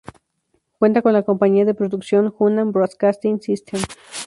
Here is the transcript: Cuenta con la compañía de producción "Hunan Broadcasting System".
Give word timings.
Cuenta 0.79 1.03
con 1.03 1.13
la 1.13 1.21
compañía 1.21 1.63
de 1.63 1.75
producción 1.75 2.33
"Hunan 2.39 2.71
Broadcasting 2.71 3.39
System". 3.39 3.81